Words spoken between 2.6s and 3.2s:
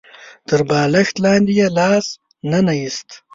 ايست.